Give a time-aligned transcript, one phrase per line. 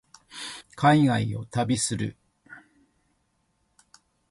[0.75, 2.17] 海外を旅する